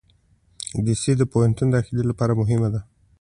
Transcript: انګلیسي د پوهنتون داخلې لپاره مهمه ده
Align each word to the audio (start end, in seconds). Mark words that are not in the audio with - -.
انګلیسي 0.75 1.11
د 1.17 1.23
پوهنتون 1.31 1.67
داخلې 1.75 2.03
لپاره 2.09 2.33
مهمه 2.41 2.69
ده 2.73 2.79